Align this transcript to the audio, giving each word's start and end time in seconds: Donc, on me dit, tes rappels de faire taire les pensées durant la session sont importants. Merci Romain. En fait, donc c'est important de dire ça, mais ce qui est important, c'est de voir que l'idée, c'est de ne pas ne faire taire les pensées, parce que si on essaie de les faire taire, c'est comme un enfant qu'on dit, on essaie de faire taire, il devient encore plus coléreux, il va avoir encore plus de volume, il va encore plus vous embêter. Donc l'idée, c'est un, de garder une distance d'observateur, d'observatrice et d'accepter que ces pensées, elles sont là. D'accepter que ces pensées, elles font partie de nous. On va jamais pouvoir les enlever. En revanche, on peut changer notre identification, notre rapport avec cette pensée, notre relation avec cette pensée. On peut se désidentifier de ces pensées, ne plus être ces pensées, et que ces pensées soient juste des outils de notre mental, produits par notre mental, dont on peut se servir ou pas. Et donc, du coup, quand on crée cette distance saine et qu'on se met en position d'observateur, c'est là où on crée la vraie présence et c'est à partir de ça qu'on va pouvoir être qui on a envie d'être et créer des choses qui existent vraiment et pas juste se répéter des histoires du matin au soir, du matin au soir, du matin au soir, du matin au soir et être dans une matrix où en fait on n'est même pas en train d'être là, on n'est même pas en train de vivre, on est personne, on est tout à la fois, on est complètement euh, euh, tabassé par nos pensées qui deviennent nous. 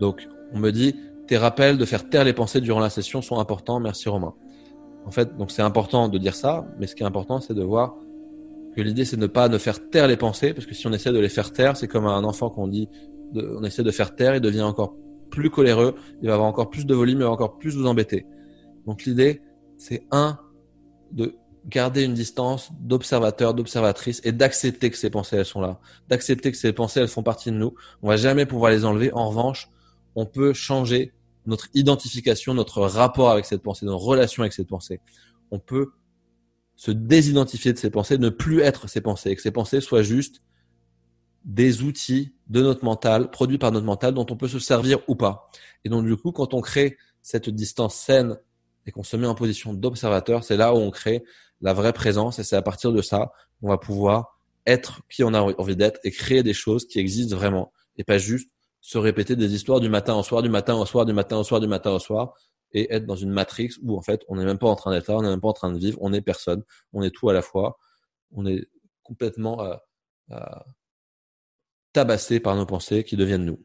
Donc, 0.00 0.28
on 0.52 0.58
me 0.58 0.70
dit, 0.70 0.96
tes 1.26 1.36
rappels 1.36 1.78
de 1.78 1.84
faire 1.84 2.08
taire 2.08 2.24
les 2.24 2.32
pensées 2.32 2.60
durant 2.60 2.80
la 2.80 2.90
session 2.90 3.22
sont 3.22 3.38
importants. 3.38 3.78
Merci 3.78 4.08
Romain. 4.08 4.34
En 5.06 5.10
fait, 5.10 5.36
donc 5.36 5.50
c'est 5.50 5.62
important 5.62 6.08
de 6.08 6.18
dire 6.18 6.34
ça, 6.34 6.66
mais 6.78 6.86
ce 6.86 6.94
qui 6.94 7.02
est 7.02 7.06
important, 7.06 7.40
c'est 7.40 7.54
de 7.54 7.62
voir 7.62 7.94
que 8.76 8.80
l'idée, 8.80 9.04
c'est 9.04 9.16
de 9.16 9.22
ne 9.22 9.26
pas 9.26 9.48
ne 9.48 9.58
faire 9.58 9.88
taire 9.90 10.06
les 10.06 10.16
pensées, 10.16 10.52
parce 10.54 10.66
que 10.66 10.74
si 10.74 10.86
on 10.86 10.92
essaie 10.92 11.12
de 11.12 11.18
les 11.18 11.28
faire 11.28 11.52
taire, 11.52 11.76
c'est 11.76 11.88
comme 11.88 12.06
un 12.06 12.24
enfant 12.24 12.50
qu'on 12.50 12.68
dit, 12.68 12.88
on 13.34 13.64
essaie 13.64 13.82
de 13.82 13.90
faire 13.90 14.14
taire, 14.14 14.34
il 14.34 14.40
devient 14.40 14.62
encore 14.62 14.96
plus 15.30 15.50
coléreux, 15.50 15.94
il 16.22 16.28
va 16.28 16.34
avoir 16.34 16.48
encore 16.48 16.70
plus 16.70 16.86
de 16.86 16.94
volume, 16.94 17.18
il 17.18 17.24
va 17.24 17.30
encore 17.30 17.58
plus 17.58 17.76
vous 17.76 17.86
embêter. 17.86 18.26
Donc 18.86 19.04
l'idée, 19.04 19.42
c'est 19.76 20.06
un, 20.10 20.38
de 21.12 21.34
garder 21.66 22.04
une 22.04 22.14
distance 22.14 22.70
d'observateur, 22.80 23.54
d'observatrice 23.54 24.20
et 24.24 24.32
d'accepter 24.32 24.90
que 24.90 24.96
ces 24.96 25.10
pensées, 25.10 25.36
elles 25.36 25.44
sont 25.44 25.60
là. 25.60 25.80
D'accepter 26.08 26.50
que 26.50 26.56
ces 26.56 26.72
pensées, 26.72 27.00
elles 27.00 27.08
font 27.08 27.22
partie 27.22 27.50
de 27.50 27.56
nous. 27.56 27.74
On 28.02 28.08
va 28.08 28.16
jamais 28.16 28.46
pouvoir 28.46 28.70
les 28.70 28.84
enlever. 28.84 29.12
En 29.12 29.28
revanche, 29.28 29.68
on 30.14 30.26
peut 30.26 30.52
changer 30.52 31.12
notre 31.46 31.68
identification, 31.74 32.54
notre 32.54 32.82
rapport 32.82 33.30
avec 33.30 33.44
cette 33.44 33.62
pensée, 33.62 33.86
notre 33.86 34.02
relation 34.02 34.42
avec 34.42 34.52
cette 34.52 34.68
pensée. 34.68 35.00
On 35.50 35.58
peut 35.58 35.92
se 36.76 36.90
désidentifier 36.90 37.72
de 37.72 37.78
ces 37.78 37.90
pensées, 37.90 38.18
ne 38.18 38.28
plus 38.28 38.60
être 38.60 38.88
ces 38.88 39.00
pensées, 39.00 39.30
et 39.30 39.36
que 39.36 39.42
ces 39.42 39.50
pensées 39.50 39.80
soient 39.80 40.02
juste 40.02 40.42
des 41.44 41.82
outils 41.82 42.34
de 42.48 42.62
notre 42.62 42.84
mental, 42.84 43.30
produits 43.30 43.58
par 43.58 43.72
notre 43.72 43.86
mental, 43.86 44.14
dont 44.14 44.26
on 44.30 44.36
peut 44.36 44.48
se 44.48 44.58
servir 44.58 44.98
ou 45.08 45.14
pas. 45.14 45.50
Et 45.84 45.88
donc, 45.88 46.06
du 46.06 46.16
coup, 46.16 46.32
quand 46.32 46.54
on 46.54 46.60
crée 46.60 46.96
cette 47.22 47.48
distance 47.50 47.94
saine 47.94 48.38
et 48.86 48.92
qu'on 48.92 49.02
se 49.02 49.16
met 49.16 49.26
en 49.26 49.34
position 49.34 49.74
d'observateur, 49.74 50.44
c'est 50.44 50.56
là 50.56 50.74
où 50.74 50.78
on 50.78 50.90
crée 50.90 51.22
la 51.60 51.72
vraie 51.74 51.92
présence 51.92 52.38
et 52.38 52.44
c'est 52.44 52.56
à 52.56 52.62
partir 52.62 52.92
de 52.92 53.02
ça 53.02 53.32
qu'on 53.60 53.68
va 53.68 53.78
pouvoir 53.78 54.38
être 54.66 55.02
qui 55.10 55.24
on 55.24 55.34
a 55.34 55.40
envie 55.40 55.76
d'être 55.76 56.00
et 56.04 56.10
créer 56.10 56.42
des 56.42 56.54
choses 56.54 56.86
qui 56.86 56.98
existent 56.98 57.36
vraiment 57.36 57.72
et 57.96 58.04
pas 58.04 58.18
juste 58.18 58.50
se 58.80 58.98
répéter 58.98 59.36
des 59.36 59.54
histoires 59.54 59.80
du 59.80 59.88
matin 59.88 60.14
au 60.14 60.22
soir, 60.22 60.42
du 60.42 60.48
matin 60.48 60.74
au 60.74 60.86
soir, 60.86 61.04
du 61.06 61.12
matin 61.12 61.36
au 61.36 61.44
soir, 61.44 61.60
du 61.60 61.68
matin 61.68 61.90
au 61.92 61.98
soir 61.98 62.34
et 62.72 62.92
être 62.94 63.06
dans 63.06 63.16
une 63.16 63.30
matrix 63.30 63.70
où 63.82 63.96
en 63.96 64.02
fait 64.02 64.24
on 64.28 64.36
n'est 64.36 64.44
même 64.44 64.58
pas 64.58 64.68
en 64.68 64.76
train 64.76 64.92
d'être 64.92 65.08
là, 65.08 65.16
on 65.16 65.22
n'est 65.22 65.28
même 65.28 65.40
pas 65.40 65.48
en 65.48 65.52
train 65.52 65.72
de 65.72 65.78
vivre, 65.78 65.98
on 66.00 66.12
est 66.12 66.22
personne, 66.22 66.62
on 66.92 67.02
est 67.02 67.10
tout 67.10 67.28
à 67.28 67.32
la 67.32 67.42
fois, 67.42 67.78
on 68.32 68.46
est 68.46 68.68
complètement 69.02 69.62
euh, 69.62 69.76
euh, 70.30 70.38
tabassé 71.92 72.40
par 72.40 72.56
nos 72.56 72.66
pensées 72.66 73.04
qui 73.04 73.16
deviennent 73.16 73.44
nous. 73.44 73.62